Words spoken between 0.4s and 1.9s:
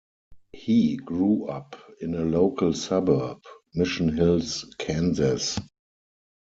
He grew up